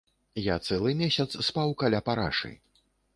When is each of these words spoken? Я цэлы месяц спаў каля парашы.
Я 0.43 0.53
цэлы 0.69 0.93
месяц 1.01 1.27
спаў 1.49 1.73
каля 1.83 1.99
парашы. 2.09 2.51